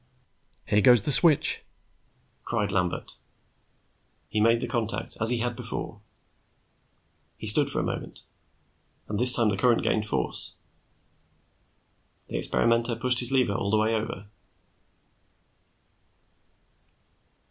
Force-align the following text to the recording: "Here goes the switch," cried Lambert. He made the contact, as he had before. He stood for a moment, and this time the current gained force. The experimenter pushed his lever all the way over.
"Here 0.65 0.81
goes 0.81 1.03
the 1.03 1.11
switch," 1.11 1.61
cried 2.43 2.71
Lambert. 2.71 3.17
He 4.29 4.41
made 4.41 4.59
the 4.59 4.67
contact, 4.67 5.15
as 5.21 5.29
he 5.29 5.37
had 5.45 5.55
before. 5.55 6.01
He 7.37 7.45
stood 7.45 7.69
for 7.69 7.79
a 7.79 7.83
moment, 7.83 8.23
and 9.07 9.19
this 9.19 9.31
time 9.31 9.49
the 9.49 9.57
current 9.57 9.83
gained 9.83 10.07
force. 10.07 10.55
The 12.29 12.37
experimenter 12.37 12.95
pushed 12.95 13.19
his 13.19 13.31
lever 13.31 13.53
all 13.53 13.69
the 13.69 13.77
way 13.77 13.93
over. 13.93 14.25